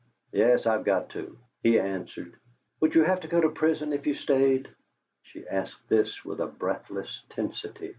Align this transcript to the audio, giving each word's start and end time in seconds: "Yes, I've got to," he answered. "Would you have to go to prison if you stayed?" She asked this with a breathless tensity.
"Yes, 0.31 0.65
I've 0.65 0.83
got 0.83 1.09
to," 1.09 1.37
he 1.61 1.79
answered. 1.79 2.35
"Would 2.79 2.95
you 2.95 3.03
have 3.03 3.19
to 3.19 3.27
go 3.27 3.39
to 3.39 3.49
prison 3.49 3.93
if 3.93 4.07
you 4.07 4.15
stayed?" 4.15 4.67
She 5.21 5.47
asked 5.47 5.87
this 5.89 6.25
with 6.25 6.39
a 6.39 6.47
breathless 6.47 7.21
tensity. 7.29 7.89